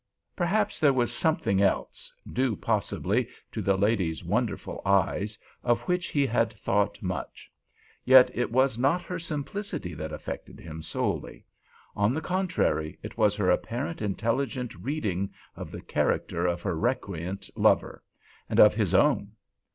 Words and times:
Perhaps 0.35 0.79
there 0.79 0.93
was 0.95 1.13
something 1.13 1.61
else, 1.61 2.11
due 2.33 2.55
possibly 2.55 3.27
to 3.51 3.61
the 3.61 3.77
lady's 3.77 4.23
wonderful 4.23 4.81
eyes, 4.83 5.37
of 5.63 5.81
which 5.81 6.07
he 6.07 6.25
had 6.25 6.51
thought 6.51 7.03
much. 7.03 7.51
Yet 8.03 8.31
it 8.33 8.51
was 8.51 8.79
not 8.79 9.03
her 9.03 9.19
simplicity 9.19 9.93
that 9.93 10.11
affected 10.11 10.59
him 10.59 10.81
solely; 10.81 11.45
on 11.95 12.15
the 12.15 12.19
contrary, 12.21 12.97
it 13.03 13.15
was 13.15 13.35
her 13.35 13.51
apparent 13.51 14.01
intelligent 14.01 14.73
reading 14.73 15.31
of 15.55 15.69
the 15.69 15.81
character 15.81 16.47
of 16.47 16.63
her 16.63 16.73
recreant 16.75 17.51
lover—and 17.55 18.59
of 18.59 18.73
his 18.73 18.95
own! 18.95 19.33